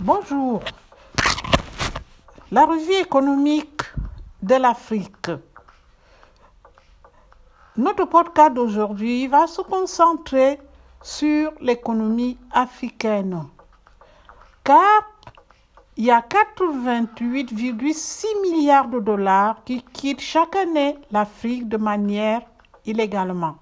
Bonjour. 0.00 0.60
La 2.52 2.66
revue 2.66 3.00
économique 3.00 3.82
de 4.40 4.54
l'Afrique. 4.54 5.32
Notre 7.76 8.04
podcast 8.04 8.54
d'aujourd'hui 8.54 9.26
va 9.26 9.48
se 9.48 9.60
concentrer 9.60 10.60
sur 11.02 11.50
l'économie 11.60 12.38
africaine. 12.52 13.42
Car 14.62 15.02
il 15.96 16.04
y 16.04 16.12
a 16.12 16.20
88,6 16.20 18.24
milliards 18.42 18.86
de 18.86 19.00
dollars 19.00 19.64
qui 19.64 19.82
quittent 19.82 20.20
chaque 20.20 20.54
année 20.54 20.96
l'Afrique 21.10 21.68
de 21.68 21.76
manière 21.76 22.42
illégalement. 22.86 23.56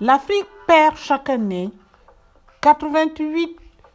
L'Afrique 0.00 0.48
perd 0.66 0.96
chaque 0.96 1.28
année 1.28 1.70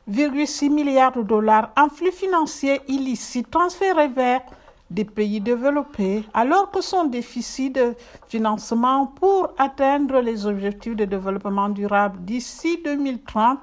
88,6 0.10 0.70
milliards 0.70 1.12
de 1.12 1.22
dollars 1.22 1.70
en 1.78 1.90
flux 1.90 2.12
financiers 2.12 2.82
illicites 2.88 3.52
transférés 3.52 4.08
vers 4.08 4.42
des 4.90 5.06
pays 5.06 5.40
développés, 5.40 6.24
alors 6.34 6.70
que 6.70 6.82
son 6.82 7.06
déficit 7.06 7.76
de 7.76 7.96
financement 8.28 9.08
pour 9.08 9.54
atteindre 9.58 10.20
les 10.20 10.46
objectifs 10.46 10.96
de 10.96 11.06
développement 11.06 11.70
durable 11.70 12.20
d'ici 12.22 12.82
2030 12.84 13.60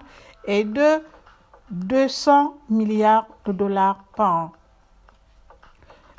est 0.46 0.64
de 0.64 1.02
200 1.70 2.56
milliards 2.70 3.26
de 3.44 3.52
dollars 3.52 4.02
par 4.16 4.34
an. 4.34 4.52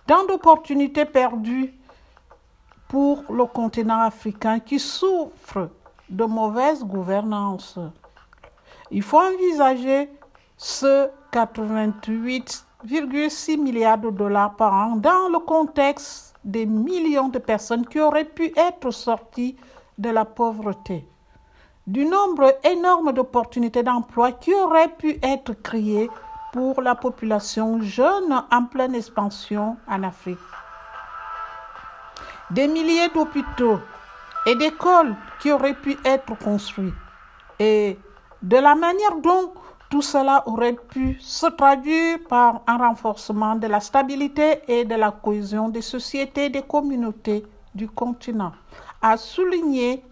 Tant 0.05 0.25
d'opportunités 0.25 1.05
perdues 1.05 1.73
pour 2.87 3.23
le 3.31 3.45
continent 3.45 4.01
africain 4.01 4.59
qui 4.59 4.79
souffre 4.79 5.69
de 6.09 6.25
mauvaise 6.25 6.83
gouvernance. 6.83 7.79
Il 8.91 9.03
faut 9.03 9.19
envisager 9.19 10.09
ce 10.59 11.09
88,6 11.31 13.57
milliards 13.57 13.97
de 13.97 14.09
dollars 14.09 14.55
par 14.55 14.73
an 14.73 14.97
dans 14.97 15.29
le 15.31 15.39
contexte 15.39 16.35
des 16.43 16.65
millions 16.65 17.29
de 17.29 17.39
personnes 17.39 17.87
qui 17.87 18.01
auraient 18.01 18.25
pu 18.25 18.51
être 18.57 18.91
sorties 18.91 19.55
de 19.97 20.09
la 20.09 20.25
pauvreté 20.25 21.07
du 21.87 22.03
nombre 22.05 22.53
énorme 22.65 23.13
d'opportunités 23.13 23.83
d'emploi 23.83 24.33
qui 24.33 24.53
auraient 24.53 24.93
pu 24.95 25.17
être 25.23 25.53
créées 25.53 26.09
pour 26.51 26.81
la 26.81 26.93
population 26.93 27.81
jeune 27.81 28.43
en 28.51 28.65
pleine 28.65 28.93
expansion 28.93 29.77
en 29.87 30.03
Afrique. 30.03 30.37
Des 32.51 32.67
milliers 32.67 33.09
d'hôpitaux 33.09 33.79
et 34.45 34.53
d'écoles 34.55 35.15
qui 35.39 35.51
auraient 35.51 35.73
pu 35.73 35.97
être 36.03 36.37
construits 36.37 36.93
et 37.57 37.97
de 38.43 38.57
la 38.57 38.75
manière 38.75 39.15
dont 39.23 39.53
tout 39.89 40.01
cela 40.03 40.43
aurait 40.47 40.73
pu 40.73 41.17
se 41.19 41.47
traduire 41.47 42.19
par 42.27 42.61
un 42.67 42.77
renforcement 42.77 43.55
de 43.55 43.67
la 43.67 43.79
stabilité 43.79 44.59
et 44.67 44.85
de 44.85 44.95
la 44.95 45.11
cohésion 45.11 45.69
des 45.69 45.81
sociétés 45.81 46.45
et 46.45 46.49
des 46.49 46.61
communautés 46.61 47.43
du 47.73 47.87
continent, 47.87 48.51
a 49.01 49.17
souligné 49.17 50.03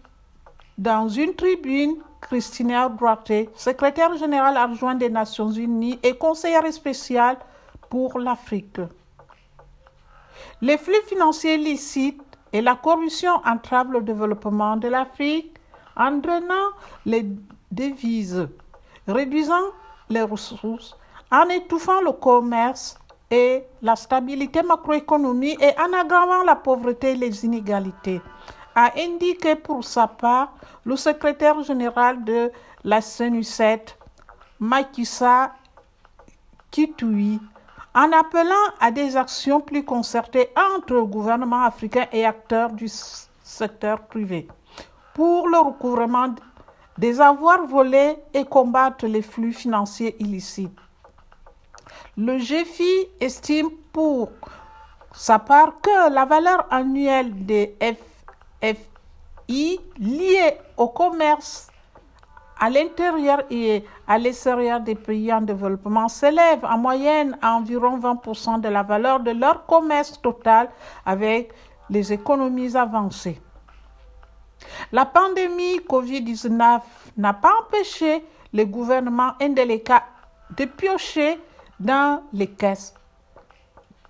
dans 0.78 1.08
une 1.08 1.36
tribune, 1.36 1.96
Christina 2.22 2.90
Droité, 2.90 3.50
secrétaire 3.56 4.16
générale 4.18 4.58
adjointe 4.58 4.98
des 4.98 5.10
Nations 5.10 5.52
Unies 5.52 6.00
et 6.02 6.16
conseillère 6.18 6.72
spéciale 6.74 7.38
pour 7.90 8.20
l'Afrique. 8.20 8.80
Les 10.62 10.78
flux 10.78 11.02
financiers 11.08 11.58
licites 11.58 12.22
et 12.52 12.62
la 12.62 12.76
corruption 12.76 13.34
entravent 13.46 13.92
le 13.92 14.02
développement 14.02 14.78
de 14.78 14.88
l'Afrique, 14.88 15.54
entraînant 15.96 16.72
les 17.06 17.26
devises, 17.72 18.48
réduisant 19.08 19.72
les 20.10 20.22
ressources, 20.22 20.96
en 21.32 21.48
étouffant 21.50 22.02
le 22.02 22.12
commerce 22.12 22.98
et 23.30 23.64
la 23.82 23.96
stabilité 23.96 24.62
macroéconomique 24.64 25.62
et 25.62 25.74
en 25.80 25.94
aggravant 25.94 26.44
la 26.44 26.56
pauvreté 26.56 27.12
et 27.12 27.16
les 27.16 27.46
inégalités 27.46 28.22
a 28.76 28.92
indiqué 28.98 29.56
pour 29.56 29.84
sa 29.84 30.08
part 30.08 30.54
le 30.86 30.96
secrétaire 30.96 31.62
général 31.64 32.24
de 32.24 32.52
la 32.84 33.00
CNU7, 33.00 33.96
Makissa 34.60 35.52
Kitui, 36.70 37.40
en 37.96 38.12
appelant 38.12 38.54
à 38.80 38.92
des 38.92 39.18
actions 39.18 39.60
plus 39.62 39.84
concertées 39.84 40.50
entre 40.56 40.94
le 40.94 41.06
gouvernement 41.06 41.64
africain 41.64 42.06
et 42.12 42.24
acteurs 42.24 42.72
du 42.72 42.88
secteur 43.42 44.02
privé 44.02 44.48
pour 45.16 45.48
le 45.48 45.58
recouvrement 45.58 46.36
des 46.98 47.22
avoirs 47.22 47.66
volés 47.66 48.18
et 48.34 48.46
combattre 48.46 49.06
les 49.06 49.22
flux 49.22 49.54
financiers 49.54 50.16
illicites. 50.20 50.78
Le 52.18 52.38
GFI 52.38 53.10
estime 53.20 53.70
pour 53.92 54.32
sa 55.14 55.40
part 55.40 55.80
que 55.82 56.12
la 56.12 56.26
valeur 56.26 56.66
annuelle 56.72 57.46
des 57.46 57.76
F 57.82 57.98
FI 59.48 59.80
liés 60.00 60.58
au 60.76 60.88
commerce 60.88 61.68
à 62.60 62.70
l'intérieur 62.70 63.44
et 63.52 63.84
à 64.08 64.18
l'extérieur 64.18 64.80
des 64.80 64.96
pays 64.96 65.32
en 65.32 65.42
développement 65.42 66.08
s'élèvent 66.08 66.66
en 66.66 66.78
moyenne 66.78 67.38
à 67.42 67.54
environ 67.54 68.00
20% 68.00 68.62
de 68.62 68.70
la 68.70 68.84
valeur 68.84 69.20
de 69.20 69.32
leur 69.32 69.66
commerce 69.66 70.20
total 70.22 70.70
avec 71.06 71.54
les 71.90 72.12
économies 72.12 72.76
avancées. 72.76 73.40
La 74.92 75.06
pandémie 75.06 75.80
Covid-19 75.80 76.82
n'a 77.18 77.34
pas 77.34 77.54
empêché 77.62 78.24
les 78.54 78.66
gouvernements 78.66 79.34
indélicats 79.42 80.06
de 80.56 80.66
piocher 80.66 81.40
dans 81.80 82.24
les 82.34 82.48
caisses. 82.48 82.94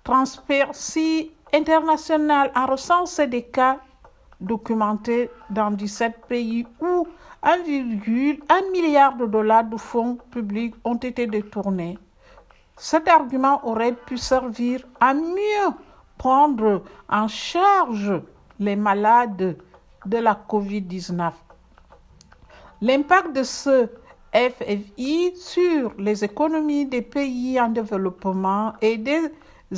Transparency 0.04 1.32
International 1.52 2.50
a 2.54 2.66
recensé 2.66 3.26
des 3.26 3.42
cas 3.42 3.78
documenté 4.40 5.30
dans 5.50 5.70
17 5.70 6.26
pays 6.28 6.66
où 6.80 7.06
1,1 7.42 8.70
milliard 8.72 9.16
de 9.16 9.26
dollars 9.26 9.64
de 9.64 9.76
fonds 9.76 10.18
publics 10.30 10.74
ont 10.84 10.96
été 10.96 11.26
détournés. 11.26 11.98
Cet 12.76 13.08
argument 13.08 13.60
aurait 13.66 13.94
pu 13.94 14.16
servir 14.16 14.86
à 15.00 15.14
mieux 15.14 15.72
prendre 16.16 16.82
en 17.08 17.28
charge 17.28 18.20
les 18.60 18.76
malades 18.76 19.56
de 20.06 20.18
la 20.18 20.34
COVID-19. 20.48 21.32
L'impact 22.80 23.34
de 23.34 23.42
ce 23.42 23.88
FFI 24.32 25.32
sur 25.36 25.92
les 25.98 26.22
économies 26.22 26.86
des 26.86 27.02
pays 27.02 27.60
en 27.60 27.68
développement 27.68 28.74
est 28.80 28.98
des 28.98 29.32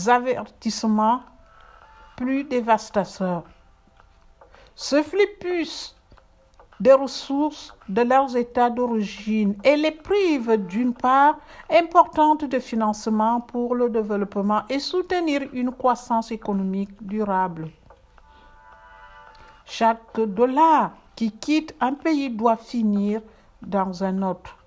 avertissements 0.09 1.21
plus 2.17 2.45
dévastateurs. 2.45 3.45
Ce 4.75 5.03
flux 5.03 5.29
plus 5.41 5.97
des 6.81 6.93
ressources 6.93 7.75
de 7.89 8.03
leurs 8.03 8.37
états 8.37 8.71
d'origine 8.71 9.55
et 9.65 9.77
les 9.77 9.91
prive 9.91 10.57
d'une 10.67 10.95
part 10.95 11.39
importante 11.71 12.45
de 12.45 12.59
financement 12.59 13.41
pour 13.43 13.75
le 13.75 13.91
développement 13.91 14.63
et 14.69 14.79
soutenir 14.79 15.43
une 15.53 15.71
croissance 15.71 16.33
économique 16.33 16.91
durable. 17.01 17.69
Chaque 19.73 20.21
dollar 20.21 20.97
qui 21.15 21.31
quitte 21.31 21.77
un 21.81 21.95
pays 21.95 22.29
doit 22.29 22.57
finir 22.57 23.23
dans 23.63 24.03
un 24.03 24.21
autre. 24.23 24.59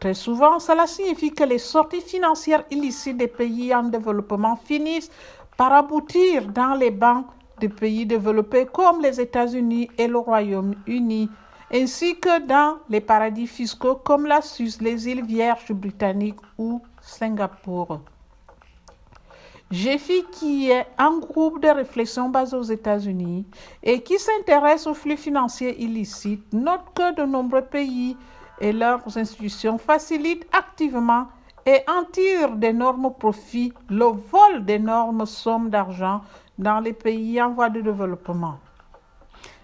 Très 0.00 0.12
souvent, 0.12 0.58
cela 0.58 0.88
signifie 0.88 1.30
que 1.30 1.44
les 1.44 1.58
sorties 1.58 2.00
financières 2.00 2.64
illicites 2.68 3.16
des 3.16 3.28
pays 3.28 3.72
en 3.72 3.84
développement 3.84 4.56
finissent 4.56 5.12
par 5.56 5.72
aboutir 5.72 6.48
dans 6.48 6.74
les 6.74 6.90
banques 6.90 7.28
des 7.60 7.68
pays 7.68 8.06
développés 8.06 8.66
comme 8.66 9.00
les 9.00 9.20
États-Unis 9.20 9.88
et 9.96 10.08
le 10.08 10.18
Royaume-Uni, 10.18 11.30
ainsi 11.72 12.18
que 12.18 12.44
dans 12.44 12.78
les 12.88 13.00
paradis 13.00 13.46
fiscaux 13.46 14.00
comme 14.04 14.26
la 14.26 14.42
Suisse, 14.42 14.80
les 14.80 15.06
îles 15.06 15.24
Vierges 15.24 15.72
britanniques 15.72 16.40
ou 16.58 16.82
Singapour. 17.00 18.00
GFI, 19.72 20.24
qui 20.32 20.70
est 20.70 20.86
un 20.98 21.18
groupe 21.18 21.62
de 21.62 21.68
réflexion 21.68 22.28
basé 22.28 22.56
aux 22.56 22.62
États-Unis 22.62 23.46
et 23.84 24.02
qui 24.02 24.18
s'intéresse 24.18 24.88
aux 24.88 24.94
flux 24.94 25.16
financiers 25.16 25.80
illicites, 25.80 26.52
note 26.52 26.80
que 26.92 27.14
de 27.14 27.24
nombreux 27.24 27.62
pays 27.62 28.16
et 28.60 28.72
leurs 28.72 29.16
institutions 29.16 29.78
facilitent 29.78 30.46
activement 30.52 31.28
et 31.64 31.84
en 31.88 32.04
tirent 32.04 32.56
d'énormes 32.56 33.14
profits 33.16 33.72
le 33.88 34.06
vol 34.06 34.64
d'énormes 34.64 35.24
sommes 35.24 35.70
d'argent 35.70 36.22
dans 36.58 36.80
les 36.80 36.92
pays 36.92 37.40
en 37.40 37.50
voie 37.50 37.70
de 37.70 37.80
développement. 37.80 38.58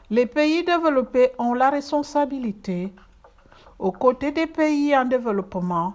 Les 0.08 0.26
pays 0.26 0.62
développés 0.62 1.32
ont 1.36 1.52
la 1.52 1.70
responsabilité, 1.70 2.92
aux 3.80 3.90
côtés 3.90 4.30
des 4.30 4.46
pays 4.46 4.96
en 4.96 5.04
développement, 5.04 5.94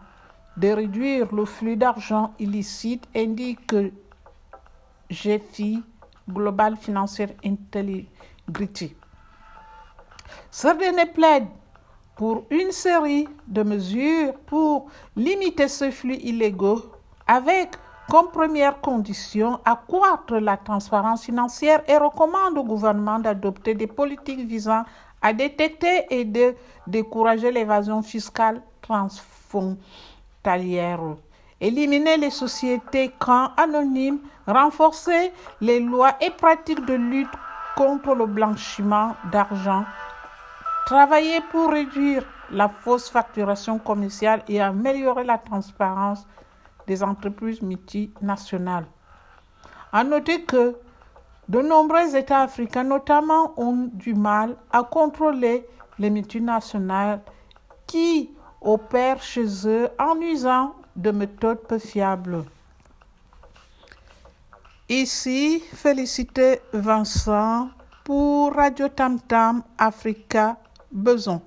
de 0.57 0.69
réduire 0.69 1.33
le 1.33 1.45
flux 1.45 1.75
d'argent 1.77 2.33
illicite, 2.39 3.07
indique 3.15 3.73
GFI, 5.09 5.83
Global 6.29 6.77
Financial 6.77 7.29
Integrity. 7.43 8.95
Ce 10.49 10.67
dernier 10.77 11.05
plaide 11.07 11.47
pour 12.15 12.45
une 12.49 12.71
série 12.71 13.27
de 13.47 13.63
mesures 13.63 14.33
pour 14.45 14.87
limiter 15.15 15.67
ces 15.67 15.91
flux 15.91 16.17
illégaux 16.17 16.91
avec 17.27 17.71
comme 18.09 18.29
première 18.29 18.81
condition 18.81 19.59
accroître 19.63 20.35
la 20.35 20.57
transparence 20.57 21.23
financière 21.23 21.81
et 21.87 21.97
recommande 21.97 22.57
au 22.57 22.63
gouvernement 22.63 23.19
d'adopter 23.19 23.73
des 23.73 23.87
politiques 23.87 24.45
visant 24.45 24.83
à 25.21 25.33
détecter 25.33 26.05
et 26.09 26.25
de 26.25 26.55
décourager 26.87 27.51
l'évasion 27.51 28.01
fiscale 28.01 28.61
transfrontalière, 28.81 29.77
éliminer 31.59 32.17
les 32.17 32.31
sociétés 32.31 33.11
camps 33.19 33.51
anonymes, 33.57 34.19
renforcer 34.47 35.31
les 35.61 35.79
lois 35.79 36.15
et 36.19 36.31
pratiques 36.31 36.85
de 36.85 36.95
lutte 36.95 37.29
contre 37.75 38.15
le 38.15 38.25
blanchiment 38.25 39.15
d'argent, 39.31 39.85
travailler 40.85 41.39
pour 41.51 41.71
réduire 41.71 42.23
la 42.51 42.67
fausse 42.67 43.09
facturation 43.09 43.79
commerciale 43.79 44.43
et 44.47 44.59
améliorer 44.59 45.23
la 45.23 45.37
transparence 45.37 46.27
des 46.87 47.03
entreprises 47.03 47.61
multinationales. 47.61 48.87
À 49.93 50.03
noter 50.03 50.43
que 50.43 50.75
de 51.47 51.61
nombreux 51.61 52.15
États 52.15 52.41
africains, 52.41 52.83
notamment, 52.83 53.53
ont 53.57 53.89
du 53.93 54.13
mal 54.13 54.55
à 54.71 54.83
contrôler 54.83 55.65
les 55.99 56.09
multinationales 56.09 57.21
qui 57.87 58.31
opèrent 58.61 59.21
chez 59.21 59.67
eux 59.67 59.89
en 59.99 60.19
usant 60.21 60.75
de 60.95 61.11
méthodes 61.11 61.61
peu 61.67 61.79
fiables. 61.79 62.43
Ici, 64.87 65.63
féliciter 65.73 66.59
Vincent 66.73 67.69
pour 68.03 68.53
Radio 68.53 68.89
Tam 68.89 69.19
Tam 69.19 69.63
Africa 69.77 70.57
Beson. 70.91 71.41